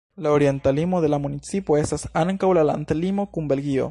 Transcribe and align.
La 0.15 0.31
orienta 0.31 0.71
limo 0.71 0.99
de 1.03 1.11
la 1.13 1.19
municipo 1.25 1.77
estas 1.83 2.07
ankaŭ 2.23 2.51
la 2.61 2.63
landlimo 2.73 3.29
kun 3.37 3.53
Belgio. 3.55 3.89